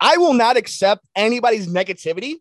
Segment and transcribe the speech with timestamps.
[0.00, 2.36] I will not accept anybody's negativity.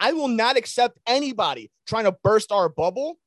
[0.00, 3.18] I will not accept anybody trying to burst our bubble.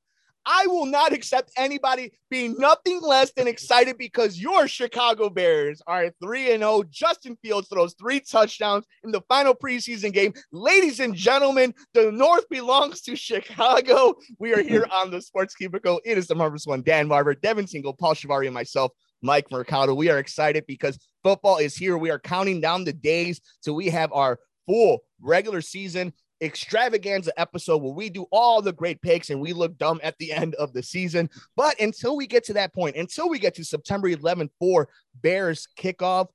[0.49, 6.09] I will not accept anybody being nothing less than excited because your Chicago Bears are
[6.23, 6.83] 3 and 0.
[6.89, 10.33] Justin Fields throws three touchdowns in the final preseason game.
[10.53, 14.15] Ladies and gentlemen, the North belongs to Chicago.
[14.39, 15.99] We are here on the Sports Cubicle.
[16.05, 19.93] It is the Marvelous One, Dan Marver, Devin Single, Paul Shivari, and myself, Mike Mercado.
[19.93, 21.97] We are excited because football is here.
[21.97, 27.81] We are counting down the days till we have our full regular season extravaganza episode
[27.81, 30.73] where we do all the great picks and we look dumb at the end of
[30.73, 31.29] the season.
[31.55, 34.89] But until we get to that point, until we get to September 11th for
[35.21, 36.27] Bears kickoff,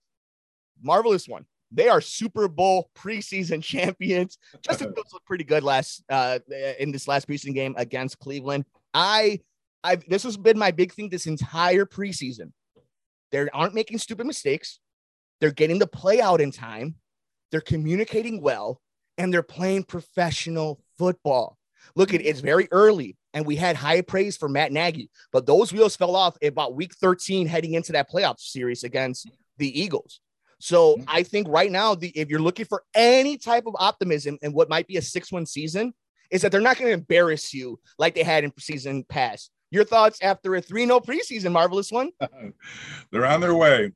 [0.83, 1.47] marvelous one.
[1.75, 4.39] They are Super Bowl preseason champions.
[4.61, 6.39] Justin Fields looked pretty good last uh,
[6.79, 8.67] in this last preseason game against Cleveland.
[8.93, 9.41] I,
[9.83, 12.53] I've this has been my big thing this entire preseason.
[13.33, 14.79] They aren't making stupid mistakes.
[15.41, 16.95] They're getting the play out in time.
[17.51, 18.81] They're communicating well
[19.19, 21.59] and they're playing professional football.
[21.97, 25.73] Look, at it's very early, and we had high praise for Matt Nagy, but those
[25.73, 30.21] wheels fell off about week 13 heading into that playoff series against the Eagles.
[30.61, 31.05] So mm-hmm.
[31.09, 34.69] I think right now, the, if you're looking for any type of optimism in what
[34.69, 35.93] might be a six-one season,
[36.31, 39.51] is that they're not going to embarrass you like they had in season past.
[39.73, 42.11] Your thoughts after a 3 0 preseason, marvelous one?
[43.11, 43.91] they're on their way.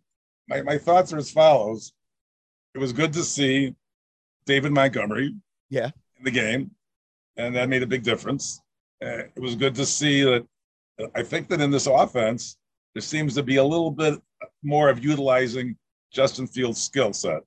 [0.49, 1.93] My, my thoughts are as follows.
[2.75, 3.75] It was good to see
[4.47, 5.35] David Montgomery.
[5.69, 5.91] Yeah.
[6.19, 6.71] In the game,
[7.37, 8.63] and that made a big difference.
[9.05, 10.47] Uh, it was good to see that.
[11.15, 12.57] I think that in this offense,
[12.95, 14.19] there seems to be a little bit
[14.63, 15.77] more of utilizing
[16.11, 17.43] Justin Fields' skill set.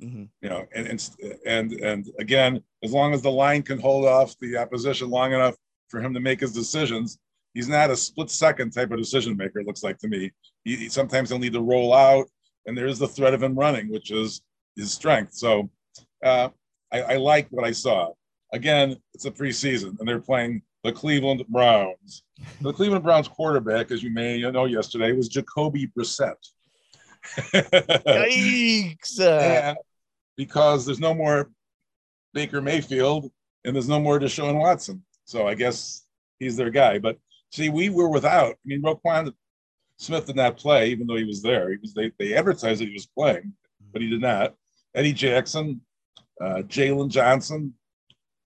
[0.00, 0.24] Mm-hmm.
[0.42, 1.10] You know, and, and
[1.44, 5.56] and and again, as long as the line can hold off the opposition long enough
[5.88, 7.18] for him to make his decisions,
[7.54, 9.60] he's not a split second type of decision maker.
[9.60, 10.32] It looks like to me.
[10.64, 12.26] He, he, sometimes he'll need to roll out,
[12.66, 14.42] and there is the threat of him running, which is
[14.76, 15.34] his strength.
[15.34, 15.70] So
[16.24, 16.50] uh,
[16.92, 18.12] I, I like what I saw.
[18.52, 22.22] Again, it's a preseason, and they're playing the Cleveland Browns.
[22.60, 26.36] The Cleveland Browns quarterback, as you may know yesterday, was Jacoby Brissett.
[27.54, 29.20] Yikes!
[29.20, 29.78] and
[30.36, 31.50] because there's no more
[32.34, 33.30] Baker Mayfield
[33.64, 36.04] and there's no more Deshaun Watson, so I guess
[36.38, 36.98] he's their guy.
[36.98, 37.18] But
[37.54, 38.52] see, we were without.
[38.52, 39.32] I mean, Roquan
[39.98, 41.70] Smith did not play, even though he was there.
[41.70, 41.94] He was.
[41.94, 43.52] They, they advertised that he was playing,
[43.92, 44.54] but he did not.
[44.94, 45.80] Eddie Jackson
[46.40, 47.74] uh, Jaylon Johnson,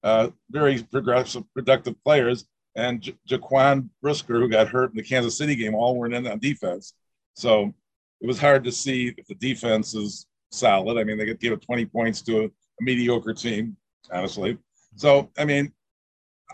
[0.03, 2.45] uh, very progressive, productive players,
[2.77, 6.27] and J- Jaquan Brisker, who got hurt in the Kansas City game, all weren't in
[6.27, 6.95] on defense.
[7.35, 7.73] So
[8.21, 10.99] it was hard to see if the defense is solid.
[10.99, 13.77] I mean, they could give 20 points to a, a mediocre team,
[14.13, 14.59] honestly.
[14.97, 15.73] So, I mean,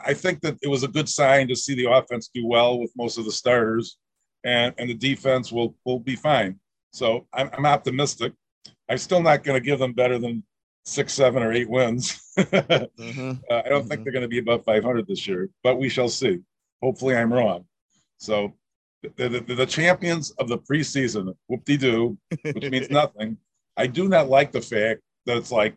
[0.05, 2.93] I think that it was a good sign to see the offense do well with
[2.97, 3.99] most of the starters,
[4.44, 6.59] and, and the defense will will be fine.
[6.93, 8.32] So I'm, I'm optimistic.
[8.88, 10.44] I'm still not going to give them better than
[10.84, 12.21] six, seven, or eight wins.
[12.38, 13.32] mm-hmm.
[13.50, 13.88] uh, I don't mm-hmm.
[13.88, 16.41] think they're going to be above 500 this year, but we shall see.
[16.82, 17.65] Hopefully, I'm wrong.
[18.19, 18.53] So,
[19.16, 23.37] the, the, the champions of the preseason, whoop de doo, which means nothing.
[23.76, 25.76] I do not like the fact that it's like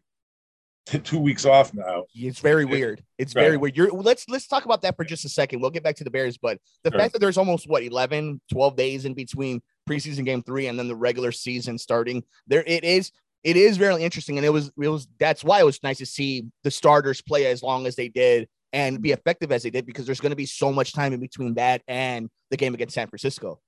[1.04, 2.06] two weeks off now.
[2.16, 3.04] It's very weird.
[3.18, 3.44] It's right.
[3.44, 3.76] very weird.
[3.76, 5.62] You're, let's let's talk about that for just a second.
[5.62, 7.00] We'll get back to the Bears, but the sure.
[7.00, 10.88] fact that there's almost what 11, 12 days in between preseason game three and then
[10.88, 13.12] the regular season starting, there it is
[13.44, 14.38] it is very interesting.
[14.38, 17.46] And it was, it was, that's why it was nice to see the starters play
[17.46, 20.36] as long as they did and be effective as they did, because there's going to
[20.36, 23.62] be so much time in between that and the game against San Francisco.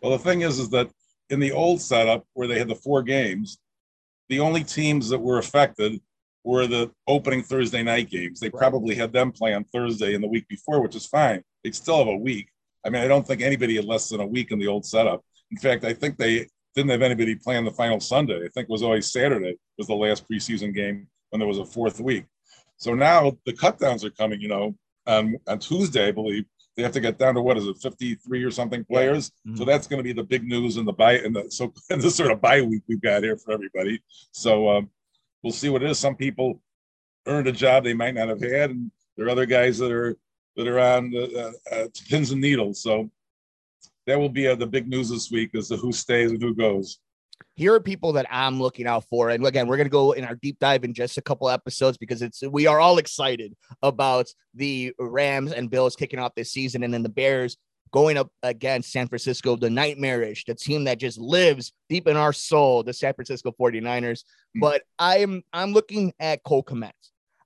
[0.00, 0.88] Well, the thing is, is that
[1.30, 3.58] in the old setup where they had the four games,
[4.28, 6.00] the only teams that were affected
[6.44, 8.38] were the opening Thursday night games.
[8.38, 8.58] They right.
[8.58, 11.42] probably had them play on Thursday in the week before, which is fine.
[11.62, 12.48] They'd still have a week.
[12.86, 15.24] I mean, I don't think anybody had less than a week in the old setup.
[15.50, 18.36] In fact, I think they didn't have anybody playing the final Sunday.
[18.36, 21.64] I think it was always Saturday was the last preseason game when there was a
[21.64, 22.26] fourth week.
[22.76, 24.40] So now the cutdowns are coming.
[24.40, 24.74] You know,
[25.06, 26.44] on on Tuesday, I believe
[26.76, 29.30] they have to get down to what is it, 53 or something players.
[29.46, 29.56] Mm-hmm.
[29.56, 32.00] So that's going to be the big news in the buy and the so in
[32.00, 34.00] this sort of bye week we've got here for everybody.
[34.32, 34.90] So um,
[35.42, 35.98] we'll see what it is.
[35.98, 36.60] Some people
[37.26, 40.16] earned a job they might not have had, and there are other guys that are
[40.56, 42.82] that are on uh, uh, pins and needles.
[42.82, 43.10] So
[44.06, 46.54] that will be uh, the big news this week as to who stays and who
[46.54, 46.98] goes.
[47.56, 49.30] Here are people that I'm looking out for.
[49.30, 51.96] And again, we're going to go in our deep dive in just a couple episodes
[51.96, 56.82] because it's we are all excited about the Rams and Bills kicking off this season
[56.82, 57.56] and then the Bears
[57.94, 62.32] going up against San Francisco, the nightmarish, the team that just lives deep in our
[62.32, 63.82] soul, the San Francisco 49ers.
[63.84, 64.60] Mm-hmm.
[64.60, 66.90] But I'm I'm looking at Cole Kmet.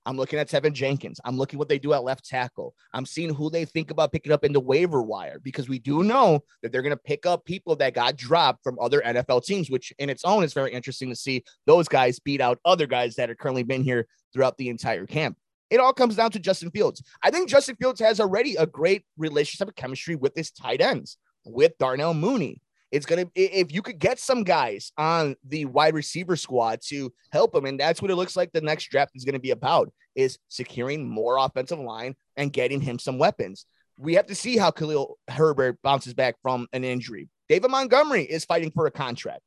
[0.05, 1.19] I'm looking at Teven Jenkins.
[1.23, 2.73] I'm looking what they do at left tackle.
[2.93, 6.03] I'm seeing who they think about picking up in the waiver wire because we do
[6.03, 9.69] know that they're going to pick up people that got dropped from other NFL teams,
[9.69, 13.15] which in its own is very interesting to see those guys beat out other guys
[13.15, 15.37] that have currently been here throughout the entire camp.
[15.69, 17.03] It all comes down to Justin Fields.
[17.21, 21.17] I think Justin Fields has already a great relationship of chemistry with his tight ends,
[21.45, 22.61] with Darnell Mooney.
[22.91, 27.55] It's gonna if you could get some guys on the wide receiver squad to help
[27.55, 30.37] him, and that's what it looks like the next draft is to be about is
[30.49, 33.65] securing more offensive line and getting him some weapons.
[33.99, 37.29] We have to see how Khalil Herbert bounces back from an injury.
[37.47, 39.41] David Montgomery is fighting for a contract,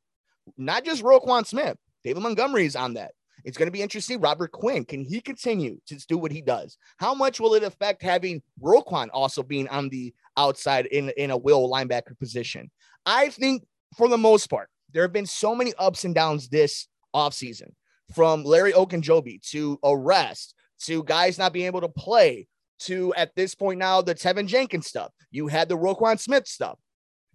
[0.57, 1.77] not just Roquan Smith.
[2.03, 3.11] David Montgomery is on that.
[3.43, 4.21] It's going to be interesting.
[4.21, 6.77] Robert Quinn, can he continue to do what he does?
[6.97, 11.37] How much will it affect having Roquan also being on the outside in, in a
[11.37, 12.71] will linebacker position?
[13.05, 13.65] I think
[13.97, 17.71] for the most part, there have been so many ups and downs this offseason
[18.13, 22.47] from Larry Ogunjobi to arrest to guys not being able to play
[22.79, 25.11] to at this point now the Teven Jenkins stuff.
[25.31, 26.77] You had the Roquan Smith stuff.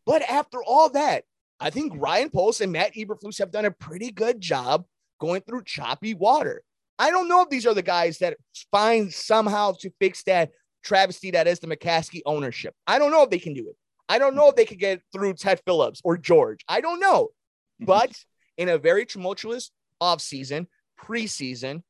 [0.04, 1.24] But after all that,
[1.60, 4.84] I think Ryan Poles and Matt Eberflus have done a pretty good job
[5.20, 6.62] going through choppy water.
[6.98, 8.36] I don't know if these are the guys that
[8.70, 10.50] find somehow to fix that
[10.84, 12.74] travesty that is the McCaskey ownership.
[12.86, 13.76] I don't know if they can do it.
[14.08, 16.64] I don't know if they could get through Ted Phillips or George.
[16.68, 17.28] I don't know.
[17.80, 17.84] Mm-hmm.
[17.84, 18.12] But
[18.56, 19.70] in a very tumultuous
[20.02, 20.66] offseason,
[21.00, 21.82] preseason,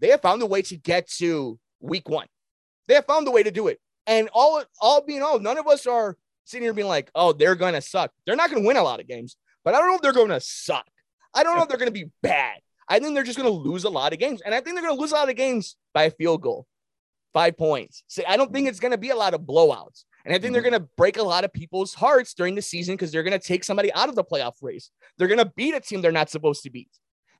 [0.00, 2.26] they have found a way to get to week one.
[2.86, 3.80] They have found a way to do it.
[4.06, 7.54] And all, all being all, none of us are sitting here being like, oh, they're
[7.54, 8.10] going to suck.
[8.24, 10.12] They're not going to win a lot of games, but I don't know if they're
[10.12, 10.86] going to suck.
[11.34, 12.58] I don't know if they're going to be bad.
[12.88, 14.40] I think they're just going to lose a lot of games.
[14.40, 16.66] And I think they're going to lose a lot of games by a field goal,
[17.34, 18.02] five points.
[18.06, 20.04] So I don't think it's going to be a lot of blowouts.
[20.28, 20.72] And I think they're mm-hmm.
[20.72, 23.44] going to break a lot of people's hearts during the season because they're going to
[23.44, 24.90] take somebody out of the playoff race.
[25.16, 26.90] They're going to beat a team they're not supposed to beat.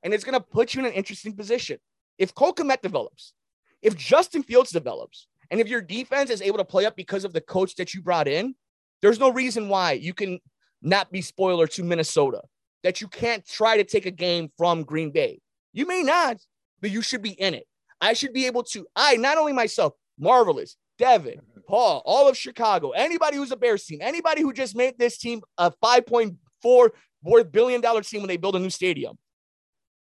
[0.03, 1.81] And it's going to put you in an interesting position.
[2.17, 3.35] If Cole Kmet develops,
[3.83, 7.35] if Justin Fields develops, and if your defense is able to play up because of
[7.35, 8.55] the coach that you brought in,
[9.03, 10.41] there's no reason why you can
[10.81, 12.41] not be spoiler to Minnesota
[12.85, 15.43] that you can't try to take a game from Green Bay.
[15.75, 16.39] You may not,
[16.81, 17.67] but you should be in it.
[18.01, 18.87] I should be able to.
[18.97, 24.01] I, not only myself, Marvelous, Devin, Paul, all of Chicago, anybody who's a Bears team,
[24.03, 28.71] anybody who just made this team a $5.4 billion team when they build a new
[28.71, 29.17] stadium.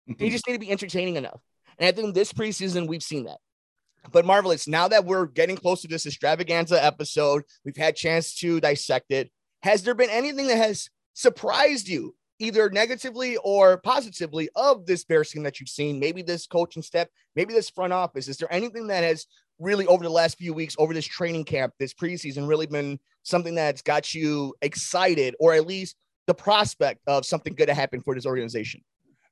[0.17, 1.41] they just need to be entertaining enough.
[1.77, 3.39] And I think this preseason, we've seen that.
[4.11, 4.67] But marvelous.
[4.67, 9.29] Now that we're getting close to this extravaganza episode, we've had chance to dissect it.
[9.63, 15.31] Has there been anything that has surprised you either negatively or positively of this Bears
[15.31, 15.99] team that you've seen?
[15.99, 18.29] Maybe this coaching step, maybe this front office.
[18.29, 19.25] Is there anything that has
[19.59, 23.55] really over the last few weeks, over this training camp, this preseason, really been something
[23.55, 25.95] that's got you excited, or at least
[26.27, 28.81] the prospect of something good to happen for this organization?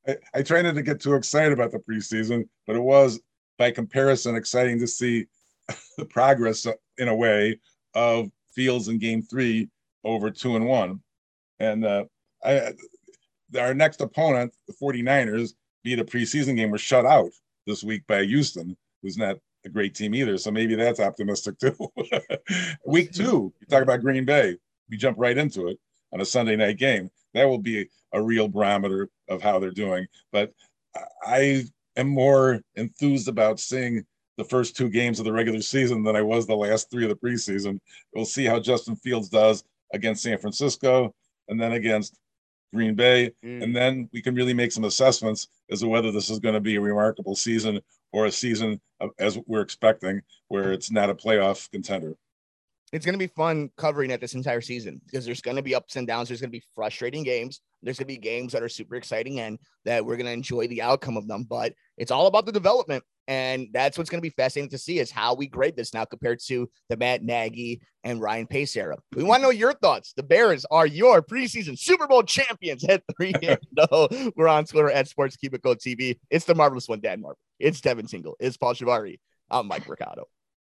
[0.08, 3.20] I, I try not to get too excited about the preseason, but it was
[3.58, 5.26] by comparison exciting to see
[5.98, 6.66] the progress
[6.98, 7.60] in a way
[7.94, 9.70] of Fields in Game Three
[10.04, 11.02] over two and one,
[11.60, 12.06] and uh,
[12.44, 12.74] I
[13.58, 17.32] our next opponent, the 49ers, beat a preseason game, were shut out
[17.68, 20.38] this week by Houston, who's not a great team either.
[20.38, 21.76] So maybe that's optimistic too.
[22.86, 24.58] week two, you talk about Green Bay.
[24.90, 25.80] We jump right into it
[26.14, 27.10] on a Sunday night game.
[27.34, 30.08] That will be a real barometer of how they're doing.
[30.32, 30.54] But
[31.26, 31.66] I
[31.98, 34.06] am more enthused about seeing
[34.38, 37.10] the first two games of the regular season than I was the last three of
[37.10, 37.80] the preseason.
[38.14, 39.64] We'll see how Justin Fields does
[39.94, 41.14] against San Francisco
[41.48, 42.20] and then against
[42.74, 43.64] Green Bay, mm.
[43.64, 46.62] and then we can really make some assessments as to whether this is going to
[46.62, 47.82] be a remarkable season
[48.12, 52.16] or a season of, as we're expecting, where it's not a playoff contender.
[52.94, 55.76] It's going to be fun covering it this entire season because there's going to be
[55.76, 56.30] ups and downs.
[56.30, 57.62] There's going to be frustrating games.
[57.82, 60.68] There's going to be games that are super exciting and that we're going to enjoy
[60.68, 61.44] the outcome of them.
[61.44, 63.04] But it's all about the development.
[63.28, 66.06] And that's what's going to be fascinating to see is how we grade this now
[66.06, 68.98] compared to the Matt Nagy and Ryan Pace era.
[69.16, 70.14] We want to know your thoughts.
[70.16, 73.34] The Bears are your preseason Super Bowl champions at 3
[73.72, 76.20] No, We're on Twitter at Sports Cubicle TV.
[76.30, 77.40] It's the marvelous one, Dan Marvel.
[77.60, 78.36] It's Devin Single.
[78.40, 79.20] It's Paul Shivari.
[79.50, 80.26] I'm Mike Mercado.